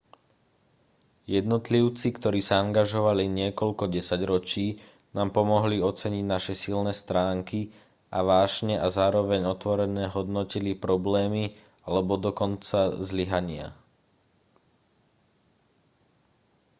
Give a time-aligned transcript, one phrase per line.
[1.37, 4.67] jednotlivci ktorí sa angažovali niekoľko desaťročí
[5.17, 7.59] nám pomohli oceniť naše silné stránky
[8.15, 11.43] a vášne a zároveň otvorene hodnotili problémy
[11.89, 13.67] alebo dokonca zlyhania